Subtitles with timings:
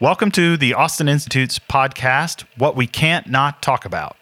[0.00, 4.16] Welcome to the Austin Institute's podcast, What We Can't Not Talk About.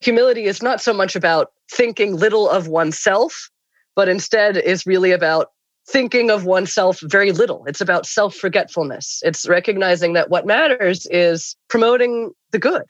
[0.00, 3.50] Humility is not so much about thinking little of oneself,
[3.96, 5.48] but instead is really about
[5.88, 7.64] thinking of oneself very little.
[7.66, 9.22] It's about self forgetfulness.
[9.24, 12.84] It's recognizing that what matters is promoting the good,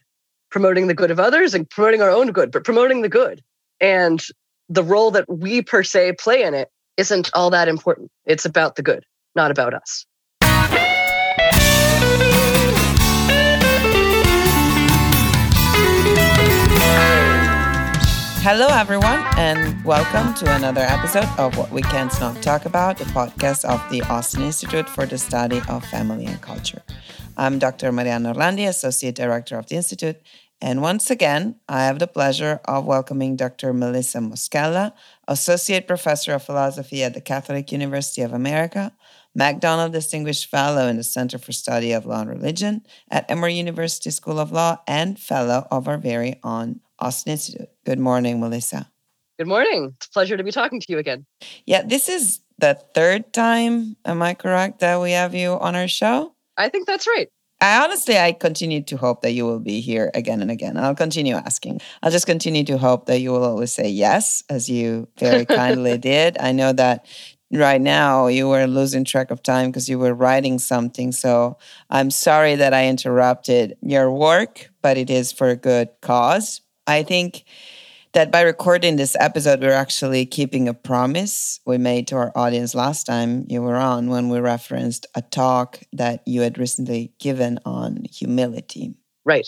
[0.50, 3.42] promoting the good of others and promoting our own good, but promoting the good.
[3.80, 4.22] And
[4.68, 6.68] the role that we per se play in it
[6.98, 8.10] isn't all that important.
[8.26, 10.04] It's about the good, not about us.
[18.42, 23.04] Hello, everyone, and welcome to another episode of What We Can't Not Talk About, the
[23.04, 26.82] podcast of the Austin Institute for the Study of Family and Culture.
[27.36, 27.92] I'm Dr.
[27.92, 30.16] Mariana Orlandi, Associate Director of the Institute,
[30.62, 33.74] and once again, I have the pleasure of welcoming Dr.
[33.74, 34.94] Melissa Moschella,
[35.28, 38.94] Associate Professor of Philosophy at the Catholic University of America,
[39.34, 44.10] McDonald Distinguished Fellow in the Center for Study of Law and Religion at Emory University
[44.10, 47.68] School of Law, and Fellow of our very own Austin Institute.
[47.84, 48.90] Good morning, Melissa.
[49.38, 49.94] Good morning.
[49.96, 51.24] It's a pleasure to be talking to you again.
[51.64, 55.88] Yeah, this is the third time, am I correct, that we have you on our
[55.88, 56.34] show?
[56.56, 57.28] I think that's right.
[57.62, 60.78] I honestly, I continue to hope that you will be here again and again.
[60.78, 61.80] I'll continue asking.
[62.02, 65.98] I'll just continue to hope that you will always say yes, as you very kindly
[65.98, 66.38] did.
[66.38, 67.06] I know that
[67.52, 71.12] right now you were losing track of time because you were writing something.
[71.12, 71.58] So
[71.90, 76.62] I'm sorry that I interrupted your work, but it is for a good cause.
[76.86, 77.44] I think
[78.12, 82.74] that by recording this episode, we're actually keeping a promise we made to our audience
[82.74, 87.58] last time you were on when we referenced a talk that you had recently given
[87.64, 88.94] on humility.
[89.24, 89.46] Right.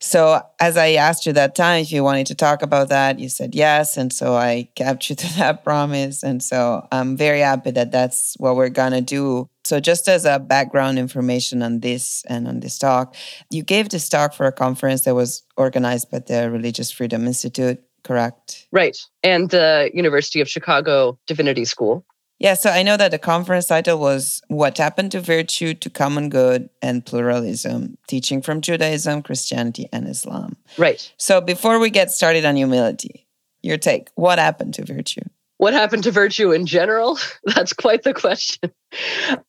[0.00, 3.28] So, as I asked you that time if you wanted to talk about that, you
[3.28, 3.96] said yes.
[3.96, 6.22] And so I kept you to that promise.
[6.22, 9.48] And so I'm very happy that that's what we're going to do.
[9.64, 13.16] So, just as a background information on this and on this talk,
[13.50, 17.82] you gave this talk for a conference that was organized by the Religious Freedom Institute
[18.04, 18.66] correct?
[18.72, 18.96] Right.
[19.22, 22.04] And the University of Chicago Divinity School.
[22.38, 26.28] Yeah, so I know that the conference title was What Happened to Virtue, to Common
[26.28, 30.56] Good, and Pluralism Teaching from Judaism, Christianity, and Islam.
[30.76, 31.12] Right.
[31.16, 33.26] So before we get started on humility,
[33.62, 35.22] your take what happened to virtue?
[35.56, 37.18] What happened to virtue in general?
[37.44, 38.70] That's quite the question.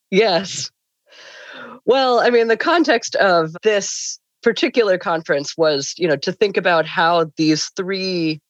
[0.09, 0.71] yes.
[1.85, 6.85] Well, I mean, the context of this particular conference was, you know, to think about
[6.87, 8.41] how these three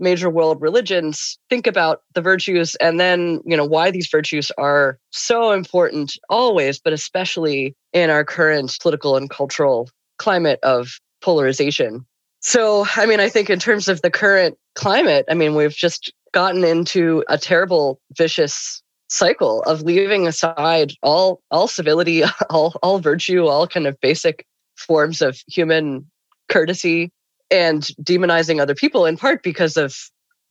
[0.00, 4.98] major world religions think about the virtues and then you know why these virtues are
[5.10, 9.88] so important always but especially in our current political and cultural
[10.18, 12.04] climate of polarization.
[12.40, 16.12] So i mean i think in terms of the current climate i mean we've just
[16.32, 23.46] gotten into a terrible vicious cycle of leaving aside all all civility all all virtue
[23.46, 24.44] all kind of basic
[24.76, 26.10] forms of human
[26.50, 27.10] courtesy
[27.54, 29.96] and demonizing other people in part because of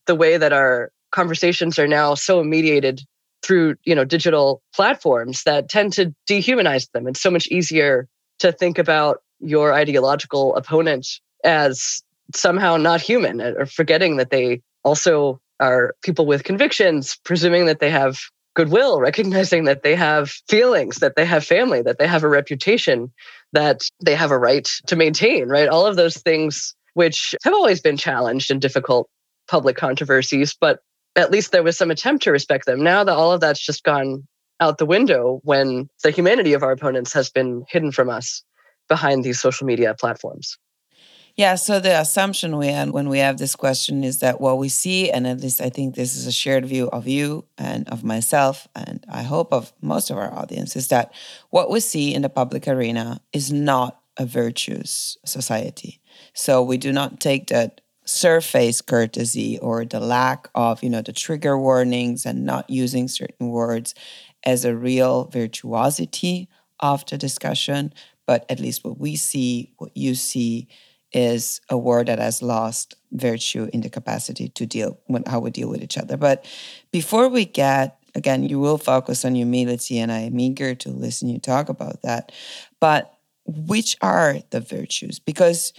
[0.06, 3.02] the way that our conversations are now so mediated
[3.42, 7.06] through you know digital platforms that tend to dehumanize them.
[7.06, 11.06] It's so much easier to think about your ideological opponent
[11.44, 12.02] as
[12.34, 17.90] somehow not human or forgetting that they also are people with convictions presuming that they
[17.90, 18.18] have
[18.54, 23.12] goodwill recognizing that they have feelings that they have family that they have a reputation
[23.52, 25.68] that they have a right to maintain right?
[25.68, 29.08] All of those things which have always been challenged in difficult
[29.48, 30.80] public controversies, but
[31.16, 32.82] at least there was some attempt to respect them.
[32.82, 34.26] Now that all of that's just gone
[34.60, 38.42] out the window when the humanity of our opponents has been hidden from us
[38.88, 40.56] behind these social media platforms.
[41.36, 44.68] Yeah, so the assumption we had when we have this question is that what we
[44.68, 48.04] see, and at least I think this is a shared view of you and of
[48.04, 51.12] myself, and I hope of most of our audience, is that
[51.50, 56.00] what we see in the public arena is not a virtuous society.
[56.32, 61.12] So we do not take that surface courtesy or the lack of, you know, the
[61.12, 63.94] trigger warnings and not using certain words
[64.44, 66.48] as a real virtuosity
[66.80, 67.92] of the discussion.
[68.26, 70.68] But at least what we see, what you see,
[71.12, 75.50] is a word that has lost virtue in the capacity to deal with how we
[75.50, 76.16] deal with each other.
[76.16, 76.44] But
[76.90, 81.28] before we get again, you will focus on humility, and I am eager to listen
[81.28, 82.32] you talk about that.
[82.80, 83.12] But
[83.46, 85.18] which are the virtues?
[85.18, 85.72] Because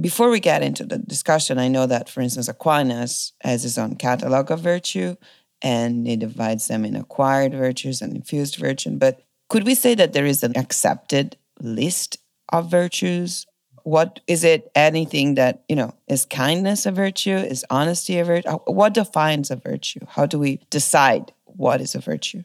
[0.00, 3.96] before we get into the discussion, I know that, for instance, Aquinas has his own
[3.96, 5.16] catalog of virtue
[5.60, 8.90] and he divides them in acquired virtues and infused virtue.
[8.90, 12.18] But could we say that there is an accepted list
[12.52, 13.46] of virtues?
[13.82, 14.70] What is it?
[14.74, 17.34] Anything that, you know, is kindness a virtue?
[17.34, 18.50] Is honesty a virtue?
[18.66, 20.00] What defines a virtue?
[20.06, 22.44] How do we decide what is a virtue?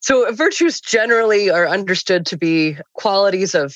[0.00, 3.74] So, virtues generally are understood to be qualities of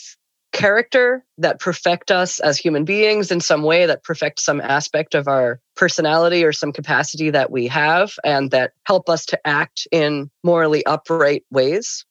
[0.53, 5.29] character that perfect us as human beings in some way, that perfect some aspect of
[5.29, 10.31] our personality or some capacity that we have, and that help us to act in
[10.43, 12.05] morally upright ways.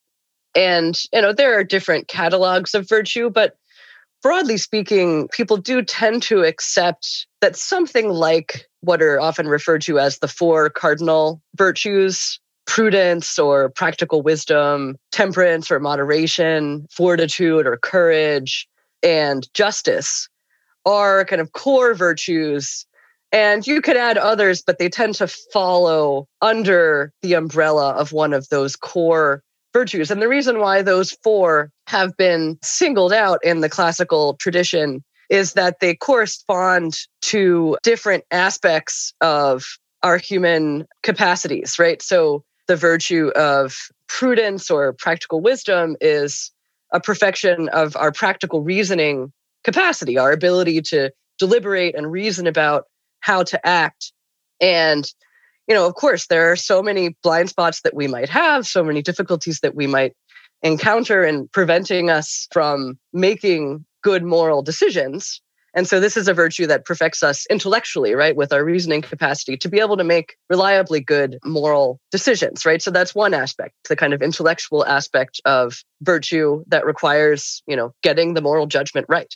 [0.54, 3.56] And, you know, there are different catalogs of virtue, but
[4.22, 9.98] broadly speaking, people do tend to accept that something like what are often referred to
[9.98, 18.68] as the four cardinal virtues prudence or practical wisdom, temperance or moderation, fortitude or courage,
[19.02, 20.28] and justice
[20.86, 22.86] are kind of core virtues.
[23.32, 28.32] And you could add others, but they tend to follow under the umbrella of one
[28.32, 29.42] of those core
[29.72, 30.10] virtues.
[30.10, 35.52] And the reason why those four have been singled out in the classical tradition is
[35.52, 39.64] that they correspond to different aspects of
[40.02, 42.02] our human capacities, right?
[42.02, 43.74] So the virtue of
[44.06, 46.52] prudence or practical wisdom is
[46.92, 49.32] a perfection of our practical reasoning
[49.64, 52.84] capacity, our ability to deliberate and reason about
[53.18, 54.12] how to act.
[54.60, 55.04] And,
[55.66, 58.84] you know, of course, there are so many blind spots that we might have, so
[58.84, 60.14] many difficulties that we might
[60.62, 65.42] encounter in preventing us from making good moral decisions.
[65.74, 69.56] And so this is a virtue that perfects us intellectually, right, with our reasoning capacity
[69.58, 72.82] to be able to make reliably good moral decisions, right?
[72.82, 77.94] So that's one aspect, the kind of intellectual aspect of virtue that requires, you know,
[78.02, 79.32] getting the moral judgment right.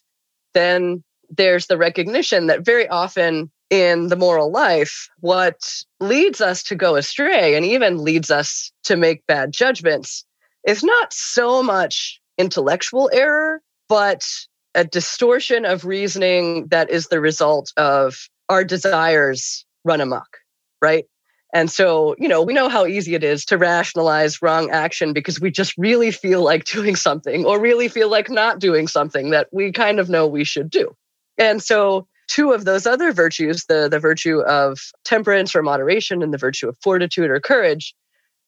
[0.55, 6.75] Then there's the recognition that very often in the moral life, what leads us to
[6.75, 10.25] go astray and even leads us to make bad judgments
[10.67, 14.25] is not so much intellectual error, but
[14.75, 20.38] a distortion of reasoning that is the result of our desires run amok,
[20.82, 21.06] right?
[21.55, 25.41] And so, you know, we know how easy it is to rationalize wrong action because
[25.41, 29.49] we just really feel like doing something or really feel like not doing something that
[29.53, 30.94] we kind of know we should do.
[31.38, 36.32] And so, two of those other virtues, the, the virtue of temperance or moderation and
[36.32, 37.94] the virtue of fortitude or courage,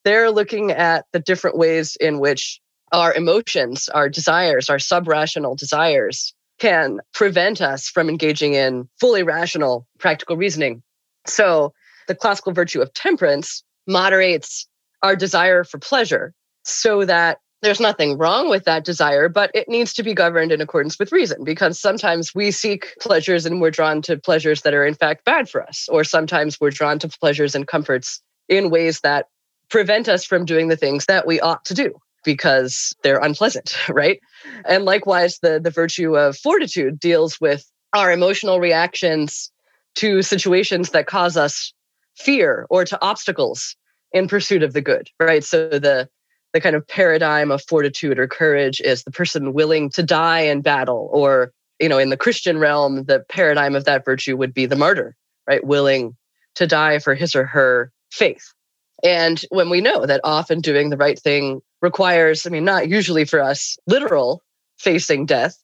[0.04, 2.60] they're looking at the different ways in which
[2.92, 9.86] our emotions, our desires, our subrational desires can prevent us from engaging in fully rational
[9.98, 10.82] practical reasoning.
[11.26, 11.72] So,
[12.08, 14.66] the classical virtue of temperance moderates
[15.02, 16.32] our desire for pleasure
[16.64, 20.60] so that there's nothing wrong with that desire, but it needs to be governed in
[20.60, 24.86] accordance with reason because sometimes we seek pleasures and we're drawn to pleasures that are
[24.86, 29.00] in fact bad for us, or sometimes we're drawn to pleasures and comforts in ways
[29.00, 29.26] that
[29.68, 31.92] prevent us from doing the things that we ought to do
[32.26, 34.20] because they're unpleasant, right?
[34.68, 37.64] And likewise, the, the virtue of fortitude deals with
[37.94, 39.50] our emotional reactions
[39.94, 41.72] to situations that cause us
[42.16, 43.74] fear or to obstacles
[44.12, 45.42] in pursuit of the good, right?
[45.42, 46.10] So the
[46.52, 50.62] the kind of paradigm of fortitude or courage is the person willing to die in
[50.62, 54.64] battle or you know in the christian realm the paradigm of that virtue would be
[54.64, 55.14] the martyr
[55.46, 56.16] right willing
[56.54, 58.54] to die for his or her faith
[59.04, 63.24] and when we know that often doing the right thing requires, I mean, not usually
[63.24, 64.42] for us, literal
[64.78, 65.56] facing death,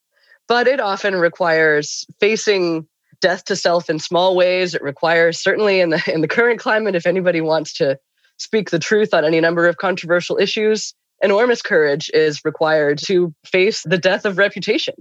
[0.49, 2.87] but it often requires facing
[3.21, 4.75] death to self in small ways.
[4.75, 7.99] It requires, certainly in the in the current climate, if anybody wants to
[8.37, 13.83] speak the truth on any number of controversial issues, enormous courage is required to face
[13.85, 14.95] the death of reputation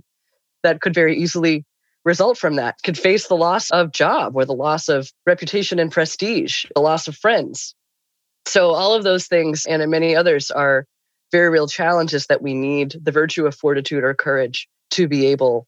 [0.63, 1.65] that could very easily
[2.05, 5.91] result from that could face the loss of job or the loss of reputation and
[5.91, 7.75] prestige the loss of friends
[8.45, 10.86] so, all of those things and many others are
[11.31, 15.67] very real challenges that we need the virtue of fortitude or courage to be able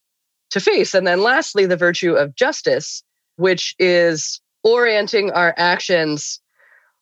[0.49, 0.93] to face.
[0.93, 3.03] And then, lastly, the virtue of justice,
[3.37, 6.41] which is orienting our actions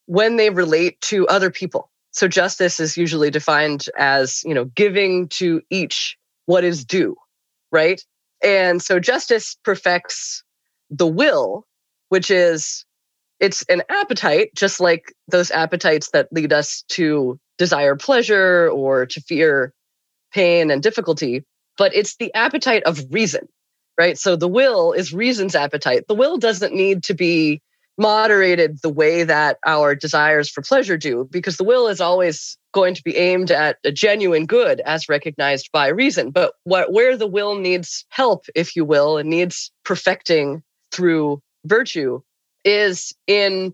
[0.06, 1.90] when they relate to other people.
[2.12, 7.16] So, justice is usually defined as, you know, giving to each what is due,
[7.72, 8.04] right?
[8.44, 10.44] And so, justice perfects
[10.90, 11.66] the will,
[12.10, 12.86] which is
[13.42, 19.20] it's an appetite, just like those appetites that lead us to desire pleasure or to
[19.20, 19.74] fear
[20.32, 21.44] pain and difficulty.
[21.78, 23.48] But it's the appetite of reason,
[23.98, 24.18] right?
[24.18, 26.08] So the will is reason's appetite.
[26.08, 27.62] The will doesn't need to be
[27.98, 32.94] moderated the way that our desires for pleasure do, because the will is always going
[32.96, 36.32] to be aimed at a genuine good as recognized by reason.
[36.32, 42.22] But what, where the will needs help, if you will, and needs perfecting through virtue,
[42.63, 43.74] is in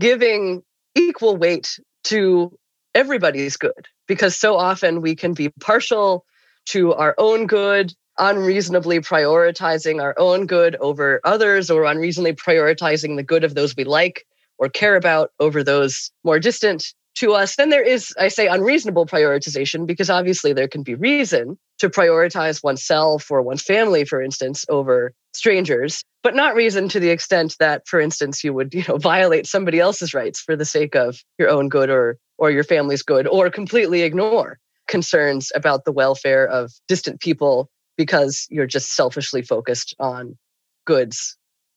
[0.00, 0.62] giving
[0.94, 2.56] equal weight to
[2.94, 6.24] everybody's good because so often we can be partial
[6.66, 13.22] to our own good unreasonably prioritizing our own good over others or unreasonably prioritizing the
[13.22, 14.26] good of those we like
[14.58, 17.56] or care about over those more distant to us.
[17.56, 22.62] Then there is, I say, unreasonable prioritization because obviously there can be reason to prioritize
[22.62, 27.86] oneself or one's family, for instance, over strangers, but not reason to the extent that,
[27.86, 31.48] for instance, you would, you know, violate somebody else's rights for the sake of your
[31.48, 34.58] own good or or your family's good, or completely ignore
[34.88, 40.36] concerns about the welfare of distant people because you're just selfishly focused on
[40.84, 41.36] goods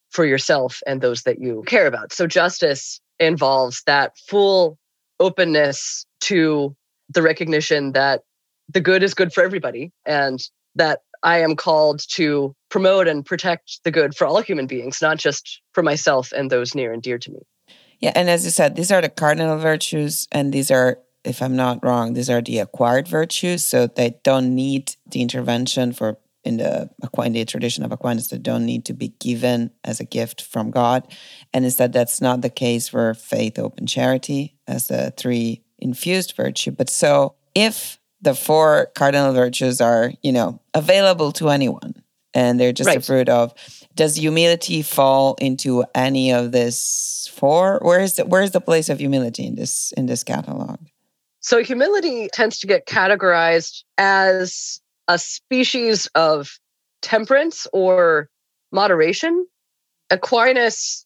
[0.09, 2.11] for yourself and those that you care about.
[2.11, 4.77] So justice involves that full
[5.19, 6.75] openness to
[7.09, 8.21] the recognition that
[8.69, 10.41] the good is good for everybody and
[10.75, 15.17] that I am called to promote and protect the good for all human beings, not
[15.17, 17.39] just for myself and those near and dear to me.
[17.99, 21.55] Yeah, and as you said, these are the cardinal virtues, and these are, if I'm
[21.55, 23.65] not wrong, these are the acquired virtues.
[23.65, 28.67] So they don't need the intervention for in the Aquinas tradition of Aquinas that don't
[28.67, 31.11] need to be given as a gift from God,
[31.51, 36.35] and is that that's not the case for faith, open charity as the three infused
[36.35, 36.69] virtue.
[36.69, 42.01] But so if the four cardinal virtues are, you know, available to anyone,
[42.33, 42.97] and they're just right.
[42.97, 43.53] a fruit of,
[43.95, 47.79] does humility fall into any of this four?
[47.81, 50.79] Where is the, where is the place of humility in this in this catalog?
[51.41, 56.59] So humility tends to get categorized as a species of
[57.03, 58.29] temperance or
[58.71, 59.45] moderation.
[60.09, 61.05] Aquinas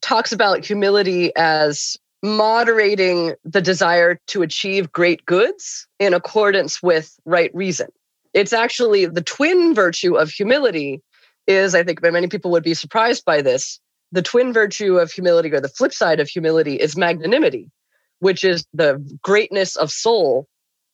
[0.00, 7.50] talks about humility as moderating the desire to achieve great goods in accordance with right
[7.54, 7.88] reason.
[8.34, 11.00] It's actually the twin virtue of humility
[11.46, 13.80] is I think many people would be surprised by this.
[14.12, 17.70] The twin virtue of humility or the flip side of humility is magnanimity,
[18.18, 20.46] which is the greatness of soul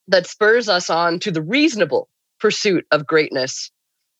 [0.08, 3.70] that spurs us on to the reasonable pursuit of greatness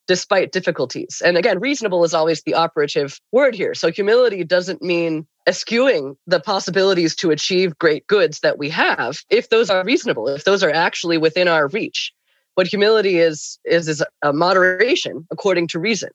[0.07, 1.21] despite difficulties.
[1.25, 3.75] And again, reasonable is always the operative word here.
[3.75, 9.49] So humility doesn't mean eschewing the possibilities to achieve great goods that we have if
[9.49, 12.13] those are reasonable, if those are actually within our reach.
[12.55, 16.11] What humility is is is a moderation according to reason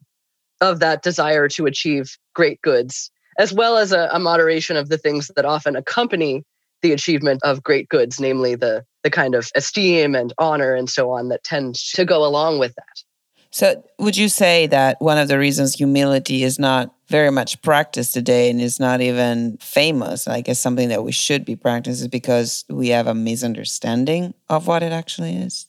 [0.59, 4.97] of that desire to achieve great goods, as well as a, a moderation of the
[4.97, 6.43] things that often accompany
[6.81, 11.09] the achievement of great goods, namely the the kind of esteem and honor and so
[11.09, 13.03] on that tends to go along with that.
[13.51, 18.13] So, would you say that one of the reasons humility is not very much practiced
[18.13, 22.07] today and is not even famous, I guess something that we should be practicing, is
[22.07, 25.67] because we have a misunderstanding of what it actually is?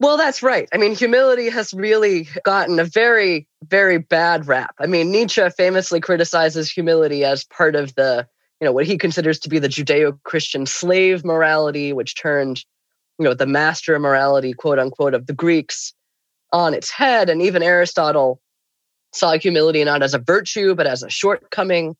[0.00, 0.68] Well, that's right.
[0.72, 4.74] I mean, humility has really gotten a very, very bad rap.
[4.80, 8.26] I mean, Nietzsche famously criticizes humility as part of the
[8.60, 12.64] you know what he considers to be the judeo-christian slave morality which turned
[13.18, 15.94] you know the master morality quote unquote of the greeks
[16.52, 18.40] on its head and even aristotle
[19.12, 21.96] saw humility not as a virtue but as a shortcoming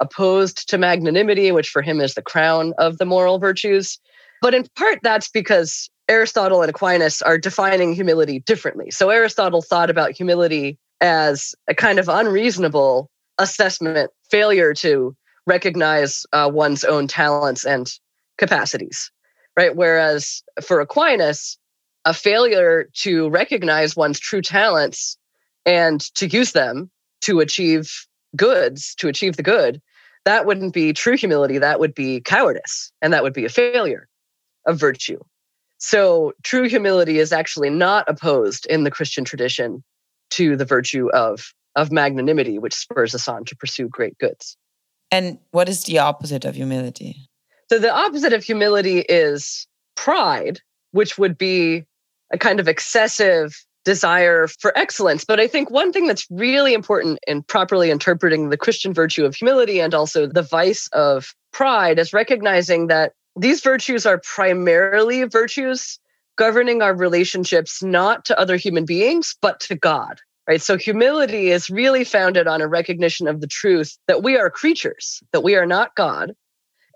[0.00, 3.98] opposed to magnanimity which for him is the crown of the moral virtues
[4.40, 9.90] but in part that's because aristotle and aquinas are defining humility differently so aristotle thought
[9.90, 17.64] about humility as a kind of unreasonable assessment failure to recognize uh, one's own talents
[17.64, 17.90] and
[18.36, 19.10] capacities,
[19.56, 19.74] right?
[19.74, 21.58] Whereas for Aquinas,
[22.04, 25.18] a failure to recognize one's true talents
[25.64, 26.90] and to use them
[27.22, 29.80] to achieve goods, to achieve the good,
[30.24, 31.58] that wouldn't be true humility.
[31.58, 34.08] That would be cowardice, and that would be a failure
[34.66, 35.18] of virtue.
[35.78, 39.82] So, true humility is actually not opposed in the Christian tradition
[40.30, 44.56] to the virtue of, of magnanimity, which spurs us on to pursue great goods.
[45.10, 47.28] And what is the opposite of humility?
[47.70, 50.60] So the opposite of humility is pride,
[50.90, 51.84] which would be
[52.32, 55.24] a kind of excessive desire for excellence.
[55.24, 59.34] But I think one thing that's really important in properly interpreting the Christian virtue of
[59.34, 65.98] humility and also the vice of pride is recognizing that these virtues are primarily virtues
[66.36, 70.62] governing our relationships not to other human beings, but to God right?
[70.62, 75.22] So humility is really founded on a recognition of the truth that we are creatures,
[75.32, 76.32] that we are not God,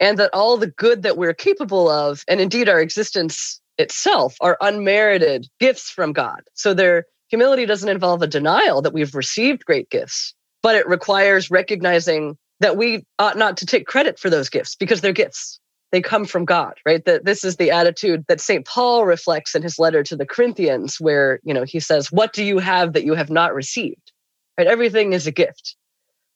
[0.00, 4.58] and that all the good that we're capable of, and indeed our existence itself, are
[4.60, 6.42] unmerited gifts from God.
[6.54, 11.50] So their humility doesn't involve a denial that we've received great gifts, but it requires
[11.50, 15.60] recognizing that we ought not to take credit for those gifts because they're gifts
[15.92, 17.04] they come from God, right?
[17.04, 18.66] That this is the attitude that St.
[18.66, 22.42] Paul reflects in his letter to the Corinthians, where, you know, he says, What do
[22.42, 24.10] you have that you have not received?
[24.56, 24.66] Right?
[24.66, 25.76] Everything is a gift.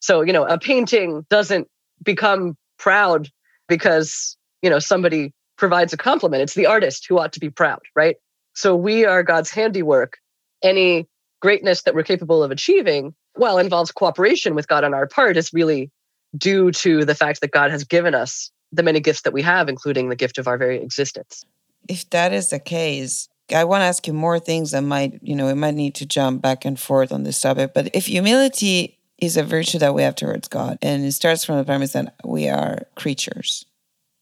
[0.00, 1.68] So, you know, a painting doesn't
[2.02, 3.30] become proud
[3.66, 6.42] because, you know, somebody provides a compliment.
[6.42, 8.16] It's the artist who ought to be proud, right?
[8.54, 10.18] So we are God's handiwork.
[10.62, 11.06] Any
[11.40, 15.52] greatness that we're capable of achieving, well, involves cooperation with God on our part, is
[15.52, 15.90] really
[16.36, 19.68] due to the fact that God has given us the many gifts that we have,
[19.68, 21.44] including the gift of our very existence.
[21.88, 25.36] If that is the case, I want to ask you more things that might, you
[25.36, 27.72] know, we might need to jump back and forth on this topic.
[27.74, 31.58] But if humility is a virtue that we have towards God, and it starts from
[31.58, 33.66] the premise that we are creatures,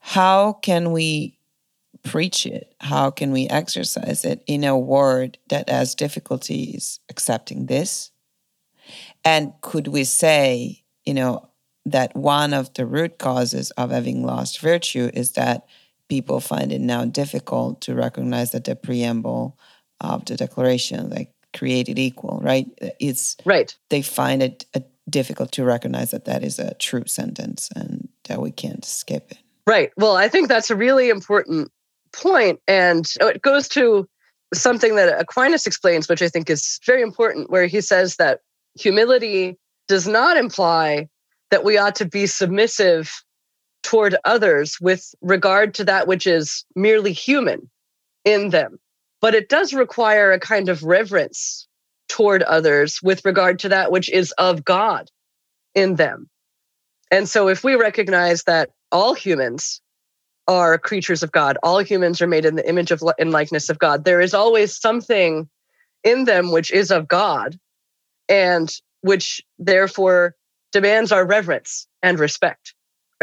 [0.06, 1.38] how can we
[2.02, 2.74] preach it?
[2.78, 8.10] How can we exercise it in a world that has difficulties accepting this?
[9.24, 11.48] And could we say, you know,
[11.86, 15.64] that one of the root causes of having lost virtue is that
[16.10, 19.58] people find it now difficult to recognize that the preamble
[20.02, 22.66] of the declaration, like created equal, right?
[23.00, 23.74] It's right.
[23.88, 28.42] They find it uh, difficult to recognize that that is a true sentence and that
[28.42, 29.38] we can't skip it.
[29.66, 29.90] Right.
[29.96, 31.70] Well, I think that's a really important
[32.12, 34.06] point, and it goes to
[34.52, 38.40] something that Aquinas explains, which I think is very important, where he says that
[38.78, 39.56] humility
[39.88, 41.08] does not imply
[41.50, 43.10] that we ought to be submissive
[43.82, 47.70] toward others with regard to that which is merely human
[48.24, 48.78] in them.
[49.20, 51.68] But it does require a kind of reverence
[52.08, 55.10] toward others with regard to that which is of God
[55.74, 56.28] in them.
[57.10, 59.82] And so if we recognize that all humans
[60.48, 63.78] are creatures of God, all humans are made in the image of and likeness of
[63.78, 65.48] God, there is always something
[66.02, 67.58] in them which is of God
[68.28, 68.70] and
[69.02, 70.34] which therefore
[70.72, 72.74] demands our reverence and respect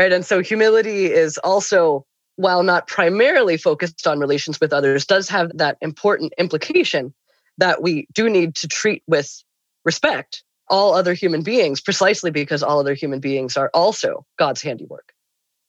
[0.01, 0.11] right?
[0.11, 5.55] And so humility is also while not primarily focused on relations with others does have
[5.57, 7.13] that important implication
[7.59, 9.43] that we do need to treat with
[9.85, 15.13] respect all other human beings precisely because all other human beings are also god's handiwork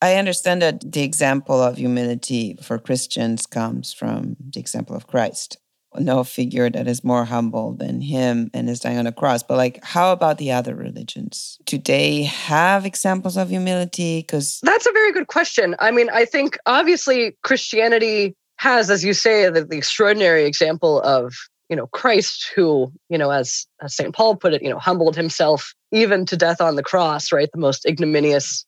[0.02, 5.58] I understand that the example of humility for Christians comes from the example of Christ
[5.98, 9.42] no figure that is more humble than him and is dying on a cross.
[9.42, 11.58] But like, how about the other religions?
[11.64, 14.20] Do they have examples of humility?
[14.20, 15.74] Because that's a very good question.
[15.78, 21.34] I mean, I think obviously Christianity has, as you say, the, the extraordinary example of
[21.68, 25.16] you know Christ, who you know, as, as Saint Paul put it, you know, humbled
[25.16, 27.32] himself even to death on the cross.
[27.32, 28.64] Right, the most ignominious,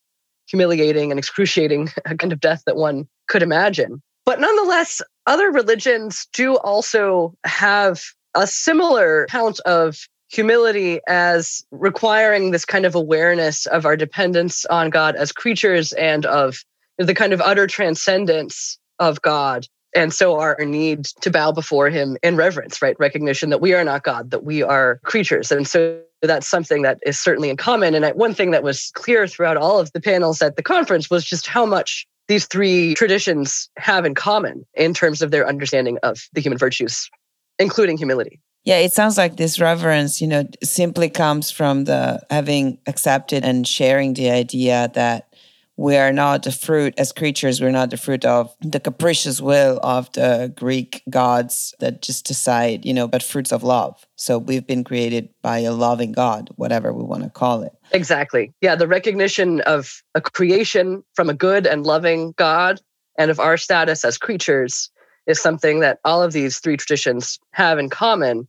[0.47, 4.03] humiliating, and excruciating kind of death that one could imagine.
[4.25, 8.03] But nonetheless, other religions do also have
[8.35, 14.91] a similar count of humility as requiring this kind of awareness of our dependence on
[14.91, 16.65] God as creatures and of
[16.99, 19.67] the kind of utter transcendence of God.
[19.95, 22.97] And so our need to bow before him in reverence, right?
[22.99, 25.53] Recognition that we are not God, that we are creatures.
[25.53, 27.95] And so that's something that is certainly in common.
[27.95, 31.25] And one thing that was clear throughout all of the panels at the conference was
[31.25, 36.29] just how much these three traditions have in common in terms of their understanding of
[36.33, 37.09] the human virtues,
[37.59, 38.41] including humility.
[38.65, 43.69] Yeah, it sounds like this reverence, you know, simply comes from the having accepted and
[43.69, 45.34] sharing the idea that
[45.77, 49.81] we are not the fruit as creatures we're not the fruit of the capricious will
[49.83, 54.07] of the greek gods that just decide you know but fruits of love.
[54.17, 57.73] So we've been created by a loving god whatever we want to call it.
[57.93, 58.53] Exactly.
[58.61, 62.81] Yeah the recognition of a creation from a good and loving god
[63.19, 64.91] and of our status as creatures
[65.27, 68.47] is something that all of these three traditions have in common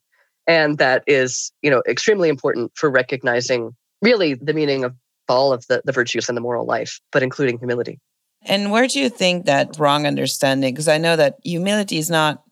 [0.48, 4.94] and that is you know extremely important for recognizing really the meaning of
[5.28, 8.00] all of the, the virtues and the moral life, but including humility.
[8.44, 10.74] And where do you think that wrong understanding?
[10.74, 12.44] Because I know that humility is not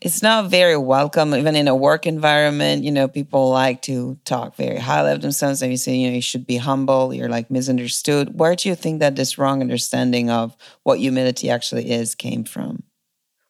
[0.00, 4.54] it's not very welcome even in a work environment you know people like to talk
[4.54, 7.50] very highly of themselves and you say you know you should be humble you're like
[7.50, 12.44] misunderstood where do you think that this wrong understanding of what humility actually is came
[12.44, 12.82] from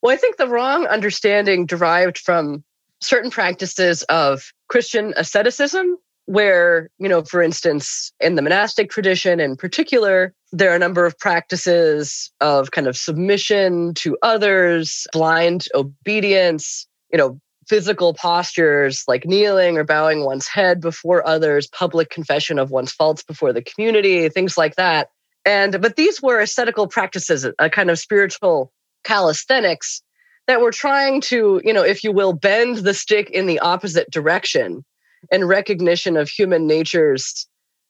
[0.02, 2.64] well i think the wrong understanding derived from
[3.00, 9.56] certain practices of christian asceticism where, you know, for instance, in the monastic tradition in
[9.56, 16.86] particular, there are a number of practices of kind of submission to others, blind obedience,
[17.10, 22.70] you know, physical postures like kneeling or bowing one's head before others, public confession of
[22.70, 25.08] one's faults before the community, things like that.
[25.44, 28.72] And but these were ascetical practices, a kind of spiritual
[29.04, 30.02] calisthenics
[30.48, 34.10] that were trying to, you know, if you will, bend the stick in the opposite
[34.10, 34.84] direction
[35.30, 37.46] and recognition of human nature's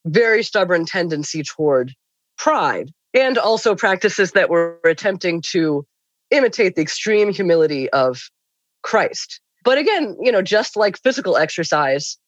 [0.06, 1.92] very stubborn tendency toward
[2.38, 5.84] pride, and also practices that were attempting to
[6.30, 8.30] imitate the extreme humility of
[8.82, 9.40] Christ.
[9.64, 12.18] But again, you know, just like physical exercise,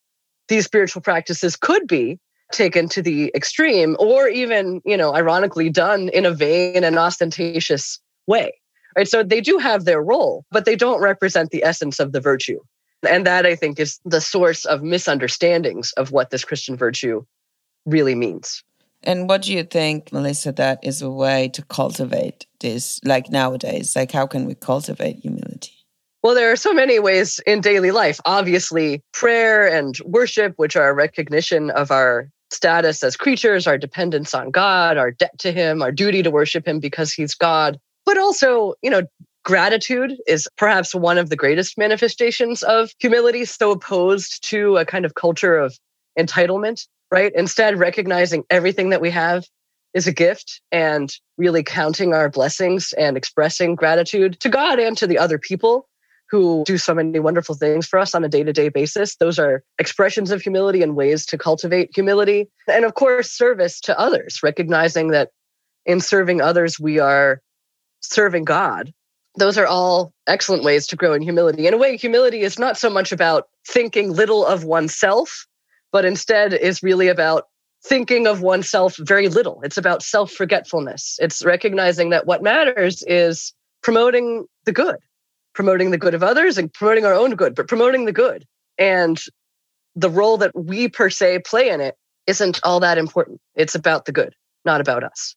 [0.48, 2.18] these spiritual practices could be
[2.52, 8.00] taken to the extreme or even, you know, ironically done in a vain and ostentatious
[8.26, 8.52] way.
[8.96, 9.06] Right?
[9.06, 12.58] So they do have their role, but they don't represent the essence of the virtue.
[13.06, 17.24] And that I think is the source of misunderstandings of what this Christian virtue
[17.86, 18.64] really means.
[19.04, 23.94] And what do you think, Melissa, that is a way to cultivate this, like nowadays?
[23.94, 25.72] Like, how can we cultivate humility?
[26.22, 28.18] Well, there are so many ways in daily life.
[28.24, 34.34] Obviously, prayer and worship, which are a recognition of our status as creatures, our dependence
[34.34, 37.78] on God, our debt to Him, our duty to worship Him because He's God.
[38.04, 39.02] But also, you know,
[39.48, 45.06] gratitude is perhaps one of the greatest manifestations of humility, so opposed to a kind
[45.06, 45.74] of culture of
[46.18, 47.32] entitlement, right?
[47.34, 49.46] Instead, recognizing everything that we have
[49.94, 55.06] is a gift and really counting our blessings and expressing gratitude to God and to
[55.06, 55.88] the other people
[56.28, 59.16] who do so many wonderful things for us on a day to day basis.
[59.16, 62.50] Those are expressions of humility and ways to cultivate humility.
[62.70, 65.30] And of course, service to others, recognizing that
[65.86, 67.40] in serving others, we are
[68.02, 68.92] serving God.
[69.36, 71.66] Those are all excellent ways to grow in humility.
[71.66, 75.46] In a way, humility is not so much about thinking little of oneself,
[75.92, 77.44] but instead is really about
[77.84, 79.60] thinking of oneself very little.
[79.62, 81.18] It's about self forgetfulness.
[81.20, 84.96] It's recognizing that what matters is promoting the good
[85.58, 88.46] promoting the good of others and promoting our own good, but promoting the good.
[88.78, 89.18] And
[89.96, 91.96] the role that we per se play in it
[92.28, 93.40] isn't all that important.
[93.56, 95.34] It's about the good, not about us.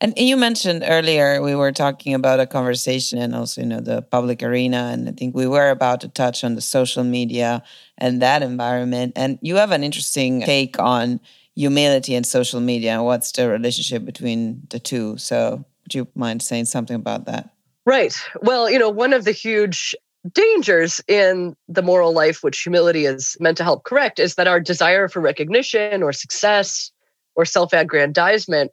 [0.00, 4.02] And you mentioned earlier we were talking about a conversation and also you know the
[4.02, 7.62] public arena and I think we were about to touch on the social media
[7.96, 9.14] and that environment.
[9.16, 11.20] And you have an interesting take on
[11.56, 15.18] humility and social media and what's the relationship between the two.
[15.18, 17.50] So would you mind saying something about that?
[17.84, 18.14] Right.
[18.42, 19.96] Well, you know, one of the huge
[20.32, 24.60] dangers in the moral life, which humility is meant to help correct, is that our
[24.60, 26.92] desire for recognition or success
[27.34, 28.70] or self aggrandizement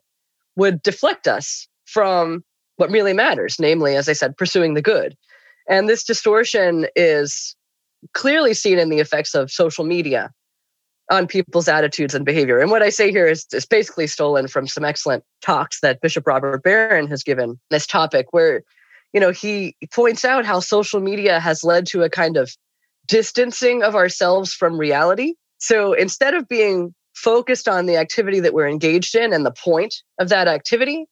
[0.56, 2.44] would deflect us from
[2.76, 5.16] what really matters, namely, as I said, pursuing the good.
[5.68, 7.56] And this distortion is
[8.12, 10.30] clearly seen in the effects of social media
[11.10, 12.58] on people's attitudes and behavior.
[12.58, 16.26] And what I say here is, is basically stolen from some excellent talks that Bishop
[16.26, 18.62] Robert Barron has given this topic, where
[19.16, 22.54] you know, he points out how social media has led to a kind of
[23.06, 25.32] distancing of ourselves from reality.
[25.58, 30.02] So instead of being focused on the activity that we're engaged in and the point
[30.20, 31.06] of that activity,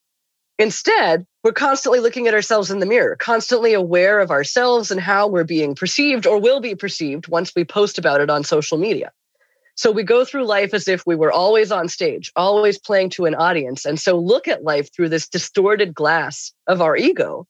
[0.58, 5.26] instead, we're constantly looking at ourselves in the mirror, constantly aware of ourselves and how
[5.26, 9.10] we're being perceived or will be perceived once we post about it on social media.
[9.76, 13.24] So we go through life as if we were always on stage, always playing to
[13.24, 13.84] an audience.
[13.84, 17.48] And so look at life through this distorted glass of our ego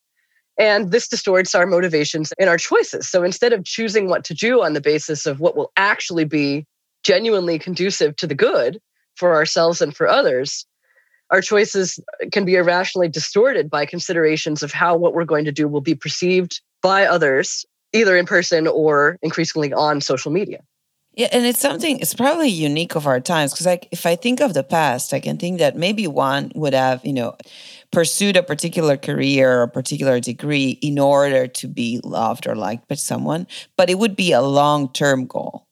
[0.58, 3.10] and this distorts our motivations and our choices.
[3.10, 6.64] So instead of choosing what to do on the basis of what will actually be
[7.04, 8.80] genuinely conducive to the good
[9.16, 10.66] for ourselves and for others,
[11.30, 11.98] our choices
[12.32, 15.94] can be irrationally distorted by considerations of how what we're going to do will be
[15.94, 20.60] perceived by others, either in person or increasingly on social media.
[21.16, 24.40] Yeah, and it's something it's probably unique of our times because like if I think
[24.40, 27.36] of the past, I can think that maybe one would have, you know,
[27.92, 32.88] pursued a particular career or a particular degree in order to be loved or liked
[32.88, 35.64] by someone, but it would be a long-term goal.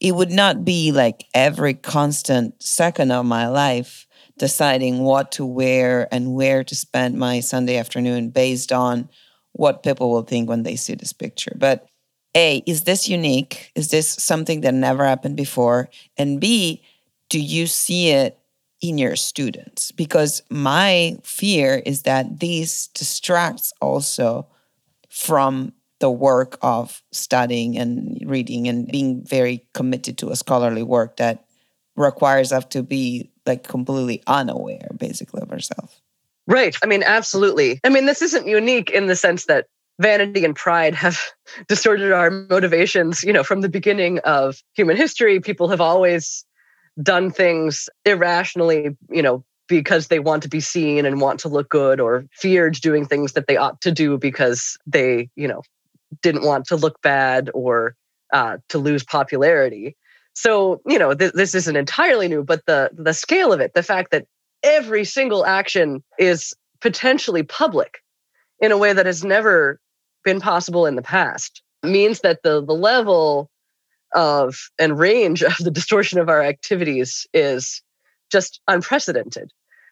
[0.00, 4.06] It would not be like every constant second of my life
[4.38, 9.08] deciding what to wear and where to spend my Sunday afternoon based on
[9.52, 11.52] what people will think when they see this picture.
[11.56, 11.88] But
[12.34, 13.72] a, is this unique?
[13.74, 15.88] Is this something that never happened before?
[16.18, 16.82] And B,
[17.30, 18.38] do you see it
[18.82, 19.90] in your students?
[19.90, 24.46] Because my fear is that this distracts also
[25.08, 31.16] from the work of studying and reading and being very committed to a scholarly work
[31.16, 31.44] that
[31.96, 36.00] requires us to be like completely unaware basically of ourselves.
[36.46, 36.76] Right.
[36.82, 37.80] I mean, absolutely.
[37.82, 39.66] I mean, this isn't unique in the sense that
[40.00, 41.18] vanity and pride have
[41.68, 46.44] distorted our motivations you know from the beginning of human history people have always
[47.02, 51.68] done things irrationally you know because they want to be seen and want to look
[51.68, 55.62] good or feared doing things that they ought to do because they you know
[56.22, 57.94] didn't want to look bad or
[58.32, 59.96] uh, to lose popularity.
[60.34, 63.82] So you know th- this isn't entirely new but the the scale of it the
[63.82, 64.26] fact that
[64.62, 67.98] every single action is potentially public
[68.60, 69.80] in a way that has never
[70.24, 73.50] been possible in the past means that the the level
[74.14, 77.82] of and range of the distortion of our activities is
[78.30, 79.50] just unprecedented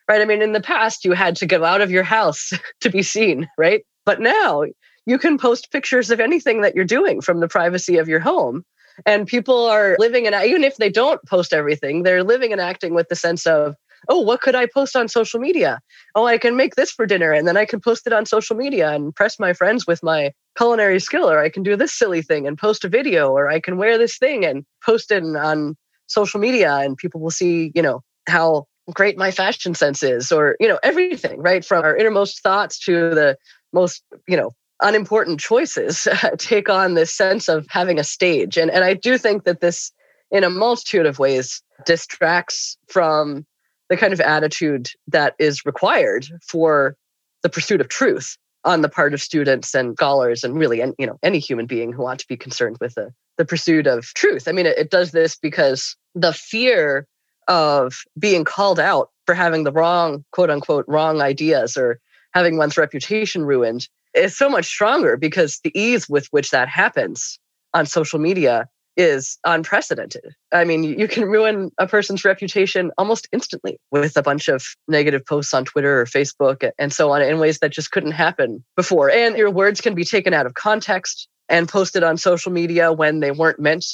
[0.08, 0.20] right?
[0.20, 3.02] I mean in the past you had to go out of your house to be
[3.02, 3.82] seen right?
[4.04, 4.64] But now
[5.06, 8.64] you can post pictures of anything that you're doing from the privacy of your home
[9.06, 12.94] and people are living and even if they don't post everything they're living and acting
[12.94, 13.74] with the sense of
[14.08, 15.80] oh, what could I post on social media?
[16.14, 18.56] Oh, I can make this for dinner and then I can post it on social
[18.56, 22.22] media and impress my friends with my culinary skill, or I can do this silly
[22.22, 25.76] thing and post a video, or I can wear this thing and post it on
[26.06, 30.56] social media and people will see, you know, how great my fashion sense is, or,
[30.60, 31.64] you know, everything, right?
[31.64, 33.36] From our innermost thoughts to the
[33.72, 34.50] most, you know,
[34.84, 38.56] unimportant choices uh, take on this sense of having a stage.
[38.56, 39.90] And, and I do think that this,
[40.30, 43.44] in a multitude of ways, distracts from
[43.88, 46.96] the kind of attitude that is required for
[47.42, 51.06] the pursuit of truth on the part of students and scholars and really and you
[51.06, 54.48] know any human being who want to be concerned with the, the pursuit of truth
[54.48, 57.06] i mean it, it does this because the fear
[57.46, 62.00] of being called out for having the wrong quote unquote wrong ideas or
[62.32, 67.38] having one's reputation ruined is so much stronger because the ease with which that happens
[67.72, 70.34] on social media is unprecedented.
[70.52, 75.26] I mean, you can ruin a person's reputation almost instantly with a bunch of negative
[75.26, 79.10] posts on Twitter or Facebook and so on in ways that just couldn't happen before.
[79.10, 83.20] And your words can be taken out of context and posted on social media when
[83.20, 83.84] they weren't meant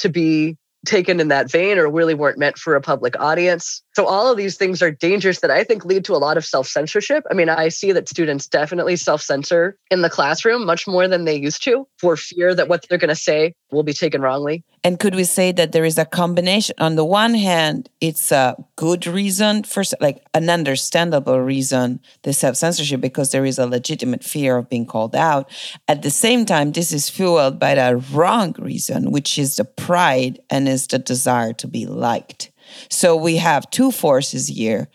[0.00, 3.82] to be taken in that vein or really weren't meant for a public audience.
[3.94, 6.44] So all of these things are dangers that I think lead to a lot of
[6.44, 7.24] self-censorship.
[7.30, 11.36] I mean, I see that students definitely self-censor in the classroom much more than they
[11.36, 14.64] used to for fear that what they're going to say will be taken wrongly.
[14.82, 16.74] And could we say that there is a combination?
[16.78, 22.56] On the one hand, it's a good reason for, like, an understandable reason, the self
[22.56, 25.50] censorship, because there is a legitimate fear of being called out.
[25.88, 30.38] At the same time, this is fueled by the wrong reason, which is the pride
[30.50, 32.50] and is the desire to be liked.
[32.90, 34.88] So we have two forces here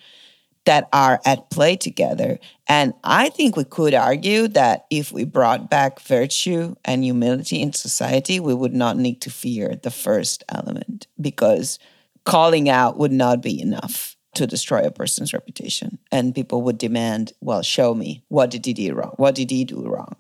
[0.66, 2.38] that are at play together.
[2.68, 7.74] And I think we could argue that if we brought back virtue and humility in
[7.74, 11.80] society, we would not need to fear the first element because
[12.26, 15.98] calling out would not be enough to destroy a person's reputation.
[16.12, 19.14] And people would demand, well, show me what did he do wrong?
[19.16, 20.16] What did he do wrong?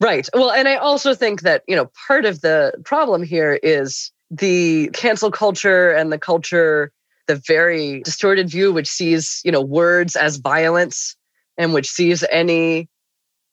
[0.00, 0.28] Right.
[0.34, 4.88] Well, and I also think that, you know, part of the problem here is the
[4.92, 6.90] cancel culture and the culture
[7.26, 11.16] the very distorted view which sees you know words as violence
[11.56, 12.88] and which sees any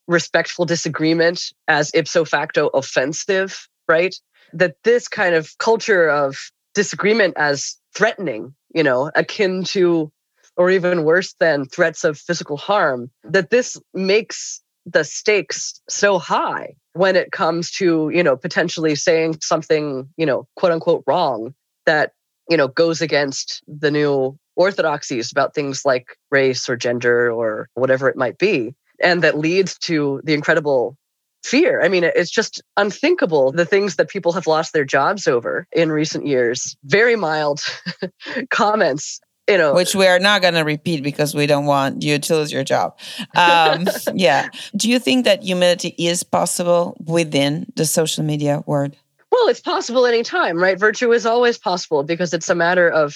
[0.07, 4.15] respectful disagreement as ipso facto offensive right?
[4.53, 6.37] That this kind of culture of
[6.73, 10.11] disagreement as threatening you know akin to
[10.55, 16.73] or even worse than threats of physical harm that this makes the stakes so high
[16.93, 21.53] when it comes to you know potentially saying something you know quote unquote wrong
[21.85, 22.13] that
[22.51, 28.09] you know, goes against the new orthodoxies about things like race or gender or whatever
[28.09, 28.75] it might be.
[29.01, 30.97] And that leads to the incredible
[31.45, 31.81] fear.
[31.81, 35.93] I mean, it's just unthinkable the things that people have lost their jobs over in
[35.93, 36.75] recent years.
[36.83, 37.61] Very mild
[38.49, 39.21] comments.
[39.51, 42.35] You know, which we are not going to repeat because we don't want you to
[42.35, 42.97] lose your job.
[43.35, 44.49] Um, yeah.
[44.75, 48.95] Do you think that humility is possible within the social media world?
[49.31, 50.79] Well, it's possible anytime, right?
[50.79, 53.15] Virtue is always possible because it's a matter of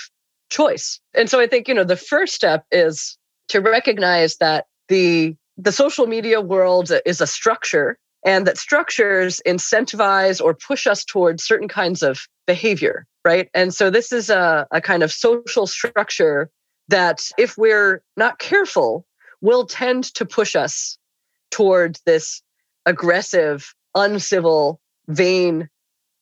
[0.50, 1.00] choice.
[1.13, 3.17] And so I think, you know, the first step is
[3.50, 10.44] to recognize that the the social media world is a structure and that structures incentivize
[10.44, 13.50] or push us towards certain kinds of behavior, right?
[13.54, 16.50] And so this is a, a kind of social structure
[16.88, 19.06] that if we're not careful,
[19.42, 20.98] will tend to push us
[21.52, 22.42] towards this
[22.86, 25.70] aggressive, uncivil, vain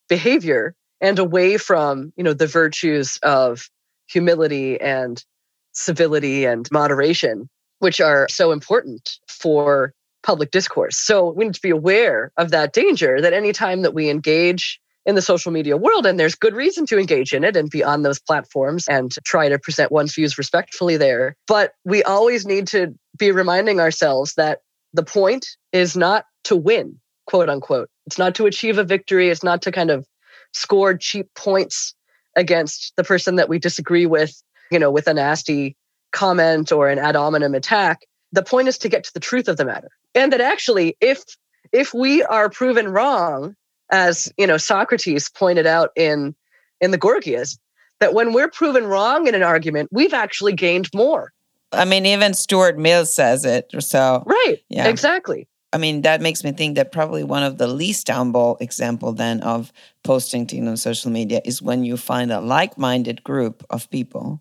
[0.09, 3.69] behavior and away from you know the virtues of
[4.07, 5.23] humility and
[5.71, 11.69] civility and moderation which are so important for public discourse so we need to be
[11.69, 16.17] aware of that danger that anytime that we engage in the social media world and
[16.19, 19.59] there's good reason to engage in it and be on those platforms and try to
[19.59, 24.59] present one's views respectfully there but we always need to be reminding ourselves that
[24.93, 29.29] the point is not to win quote unquote it's not to achieve a victory.
[29.29, 30.05] It's not to kind of
[30.53, 31.95] score cheap points
[32.35, 34.33] against the person that we disagree with,
[34.71, 35.75] you know, with a nasty
[36.11, 38.01] comment or an ad hominem attack.
[38.31, 39.89] The point is to get to the truth of the matter.
[40.15, 41.23] And that actually, if
[41.71, 43.55] if we are proven wrong,
[43.91, 46.35] as you know, Socrates pointed out in
[46.81, 47.57] in the Gorgias,
[47.99, 51.31] that when we're proven wrong in an argument, we've actually gained more.
[51.71, 53.71] I mean, even Stuart Mill says it.
[53.79, 55.47] So right, yeah, exactly.
[55.73, 59.41] I mean, that makes me think that probably one of the least downball example then
[59.41, 59.73] of
[60.03, 64.39] posting things on social media is when you find a like-minded group of people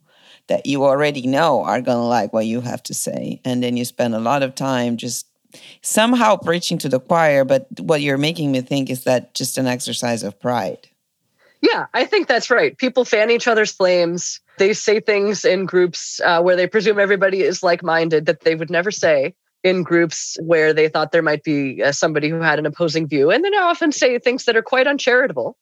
[0.49, 3.41] that you already know are going to like what you have to say.
[3.47, 5.27] And then you spend a lot of time just
[5.83, 7.45] somehow preaching to the choir.
[7.45, 10.89] But what you're making me think is that just an exercise of pride.
[11.61, 12.77] Yeah, I think that's right.
[12.77, 14.41] People fan each other's flames.
[14.59, 18.55] They say things in groups uh, where they presume everybody is like minded that they
[18.55, 22.59] would never say in groups where they thought there might be uh, somebody who had
[22.59, 23.31] an opposing view.
[23.31, 25.57] And then I often say things that are quite uncharitable.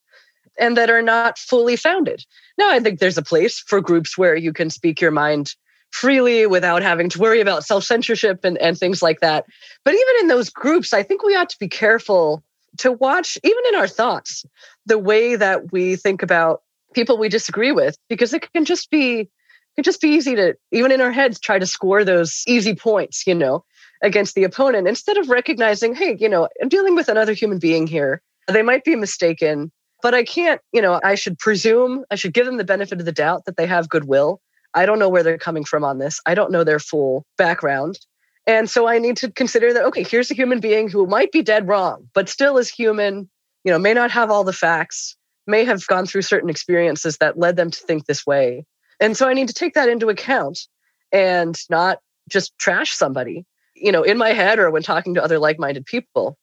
[0.58, 2.24] and that are not fully founded.
[2.58, 5.54] Now, I think there's a place for groups where you can speak your mind
[5.90, 9.44] freely without having to worry about self censorship and, and things like that.
[9.84, 12.42] But even in those groups, I think we ought to be careful
[12.78, 14.44] to watch, even in our thoughts,
[14.86, 16.62] the way that we think about
[16.94, 19.28] people we disagree with, because it can just be it
[19.76, 23.26] can just be easy to even in our heads try to score those easy points,
[23.26, 23.64] you know,
[24.02, 27.86] against the opponent instead of recognizing, hey, you know, I'm dealing with another human being
[27.86, 28.22] here.
[28.48, 29.70] They might be mistaken,
[30.02, 33.04] but I can't, you know, I should presume, I should give them the benefit of
[33.04, 34.40] the doubt that they have goodwill.
[34.74, 36.20] I don't know where they're coming from on this.
[36.26, 37.98] I don't know their full background.
[38.46, 41.42] And so I need to consider that, okay, here's a human being who might be
[41.42, 43.28] dead wrong, but still is human,
[43.64, 47.38] you know, may not have all the facts, may have gone through certain experiences that
[47.38, 48.64] led them to think this way.
[48.98, 50.66] And so I need to take that into account
[51.12, 55.38] and not just trash somebody, you know, in my head or when talking to other
[55.38, 56.36] like minded people,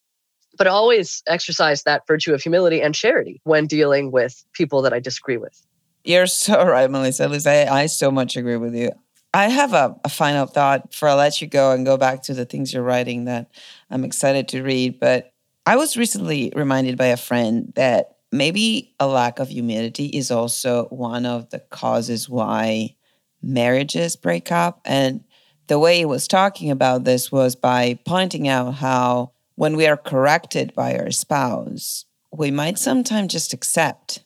[0.57, 4.99] but always exercise that virtue of humility and charity when dealing with people that I
[4.99, 5.61] disagree with.
[6.08, 7.28] You're so right, Melissa.
[7.28, 8.91] Liz, I, I so much agree with you.
[9.34, 12.34] I have a, a, final thought for I'll let you go and go back to
[12.34, 13.52] the things you're writing that
[13.91, 15.02] I'm excited to read.
[15.02, 15.34] But
[15.65, 20.86] I was recently reminded by a friend that maybe a lack of humility is also
[20.86, 22.96] one of the causes why
[23.43, 24.80] marriages break up.
[24.86, 25.26] And
[25.67, 29.98] the way he was talking about this was by pointing out how when we are
[29.98, 34.24] corrected by our spouse, we might sometimes just accept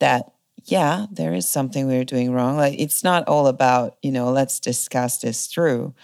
[0.00, 0.32] that,
[0.70, 2.56] yeah, there is something we're doing wrong.
[2.56, 5.94] Like it's not all about, you know, let's discuss this through.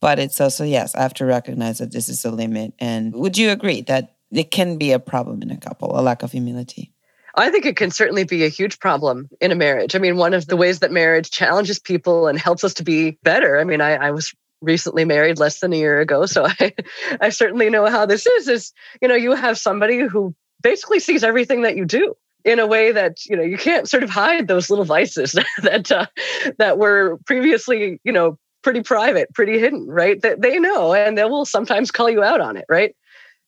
[0.00, 2.72] But it's also, yes, I have to recognize that this is a limit.
[2.78, 6.22] And would you agree that it can be a problem in a couple, a lack
[6.22, 6.92] of humility.
[7.34, 9.94] I think it can certainly be a huge problem in a marriage.
[9.94, 13.12] I mean, one of the ways that marriage challenges people and helps us to be
[13.22, 13.58] better.
[13.58, 16.74] I mean, I, I was recently married less than a year ago, so I,
[17.20, 18.48] I certainly know how this is.
[18.48, 22.66] Is you know, you have somebody who basically sees everything that you do in a
[22.66, 26.06] way that you know you can't sort of hide those little vices that uh,
[26.58, 30.20] that were previously you know pretty private, pretty hidden, right?
[30.22, 32.94] That they know, and they will sometimes call you out on it, right?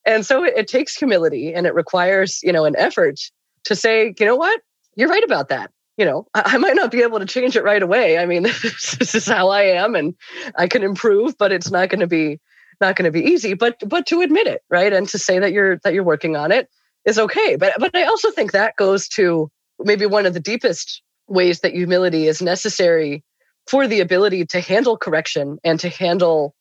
[0.05, 3.21] And so it, it takes humility and it requires, you know, an effort
[3.65, 4.61] to say, you know what,
[4.97, 5.71] you're right about that.
[5.97, 8.19] You know, I, I might not be able to change it right away.
[8.19, 10.15] I mean, this, is how I am and
[10.57, 12.41] I can improve, but it's not going to be
[12.81, 13.55] not going to be easy.
[13.55, 14.93] But but to admit it, right?
[14.93, 16.69] And to say that you're that you're working on it
[17.05, 17.57] is okay.
[17.57, 21.73] But but I also think that goes to maybe one of the deepest ways that
[21.73, 23.23] humility is necessary
[23.67, 26.55] for the ability to handle correction and to handle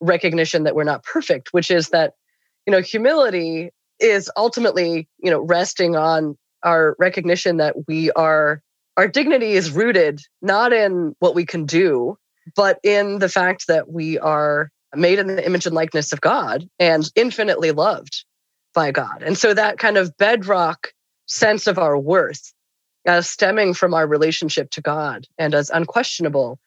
[0.00, 2.14] recognition that we're not perfect, which is that
[2.66, 8.60] you know, humility is ultimately, you know, resting on our recognition that we are,
[8.96, 12.18] our dignity is rooted not in what we can do,
[12.54, 16.68] but in the fact that we are made in the image and likeness of God
[16.78, 18.24] and infinitely loved
[18.76, 19.24] by God.
[19.24, 20.92] And so that kind of bedrock
[21.24, 22.52] sense of our worth
[23.08, 26.60] uh, stemming from our relationship to God and as unquestionable,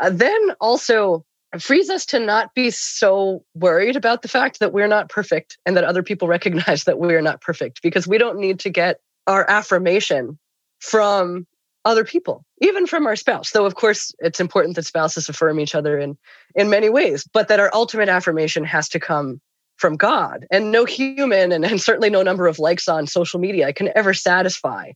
[0.00, 1.24] uh, then also
[1.58, 5.76] frees us to not be so worried about the fact that we're not perfect and
[5.76, 9.48] that other people recognize that we're not perfect because we don't need to get our
[9.48, 10.38] affirmation
[10.78, 11.46] from
[11.86, 15.74] other people even from our spouse though of course it's important that spouses affirm each
[15.74, 16.18] other in
[16.56, 19.40] in many ways but that our ultimate affirmation has to come
[19.76, 23.72] from god and no human and, and certainly no number of likes on social media
[23.72, 24.92] can ever satisfy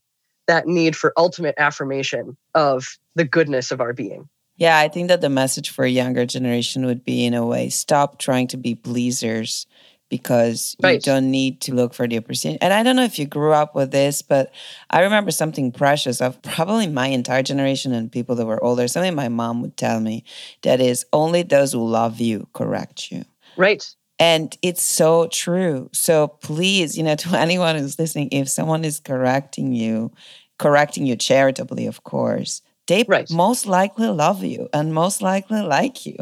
[0.46, 5.22] that need for ultimate affirmation of the goodness of our being yeah, I think that
[5.22, 8.74] the message for a younger generation would be in a way stop trying to be
[8.74, 9.66] pleasers
[10.10, 10.94] because right.
[10.94, 12.60] you don't need to look for the opportunity.
[12.60, 14.52] And I don't know if you grew up with this, but
[14.90, 19.14] I remember something precious of probably my entire generation and people that were older, something
[19.14, 20.24] my mom would tell me
[20.62, 23.24] that is only those who love you correct you.
[23.56, 23.88] Right.
[24.20, 25.88] And it's so true.
[25.92, 30.12] So please, you know, to anyone who's listening, if someone is correcting you,
[30.58, 33.30] correcting you charitably, of course, they right.
[33.30, 36.16] most likely love you and most likely like you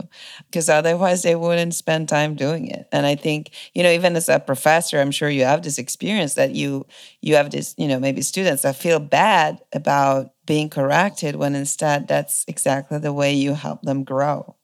[0.51, 4.29] because otherwise they wouldn't spend time doing it and i think you know even as
[4.29, 6.87] a professor i'm sure you have this experience that you
[7.23, 12.07] you have this you know maybe students that feel bad about being corrected when instead
[12.07, 14.55] that's exactly the way you help them grow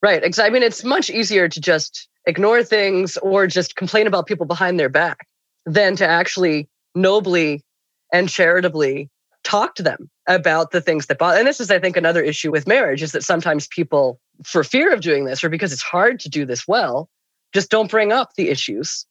[0.00, 4.26] right exactly i mean it's much easier to just ignore things or just complain about
[4.26, 5.26] people behind their back
[5.66, 7.64] than to actually nobly
[8.12, 9.08] and charitably
[9.44, 11.38] talk to them about the things that bother.
[11.38, 14.92] And this is, I think, another issue with marriage is that sometimes people, for fear
[14.92, 17.08] of doing this or because it's hard to do this well,
[17.54, 19.06] just don't bring up the issues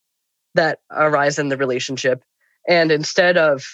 [0.54, 2.24] that arise in the relationship.
[2.68, 3.66] And instead of,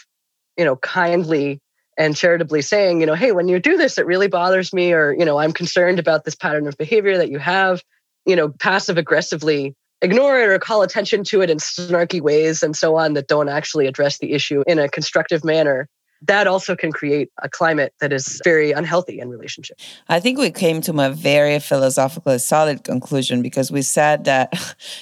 [0.57, 1.59] you know, kindly
[1.97, 5.13] and charitably saying, you know, hey, when you do this, it really bothers me, or,
[5.13, 7.83] you know, I'm concerned about this pattern of behavior that you have,
[8.26, 12.76] you know, passive aggressively ignore it or call attention to it in snarky ways and
[12.76, 15.88] so on that don't actually address the issue in a constructive manner
[16.28, 19.78] that also can create a climate that is very unhealthy in relationship.
[20.07, 24.53] I think we came to a very philosophically solid conclusion because we said that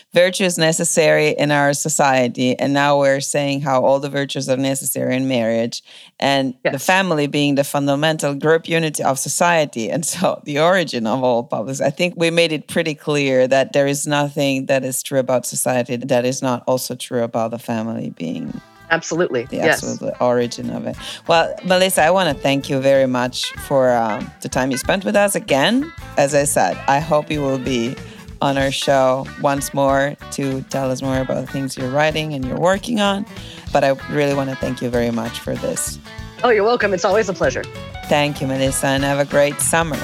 [0.13, 4.57] virtue is necessary in our society, and now we're saying how all the virtues are
[4.57, 5.83] necessary in marriage,
[6.19, 6.73] and yes.
[6.73, 11.43] the family being the fundamental group unity of society, and so the origin of all
[11.43, 11.81] publics.
[11.81, 15.45] I think we made it pretty clear that there is nothing that is true about
[15.45, 18.61] society that is not also true about the family being
[18.91, 19.45] Absolutely.
[19.45, 19.83] The yes.
[19.83, 20.97] absolute origin of it.
[21.27, 25.05] Well, Melissa, I want to thank you very much for um, the time you spent
[25.05, 25.91] with us again.
[26.17, 27.95] As I said, I hope you will be
[28.41, 32.43] on our show once more to tell us more about the things you're writing and
[32.43, 33.25] you're working on.
[33.71, 35.97] But I really want to thank you very much for this.
[36.43, 36.93] Oh, you're welcome.
[36.93, 37.63] It's always a pleasure.
[38.05, 39.97] Thank you, Melissa, and have a great summer.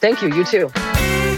[0.00, 0.34] Thank you.
[0.34, 1.33] You too.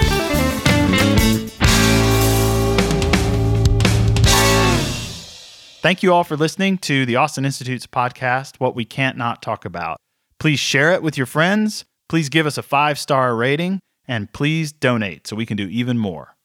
[5.80, 9.64] Thank you all for listening to the Austin Institute's podcast, What We Can't Not Talk
[9.64, 9.98] About.
[10.38, 11.84] Please share it with your friends.
[12.08, 15.98] Please give us a five star rating and please donate so we can do even
[15.98, 16.35] more.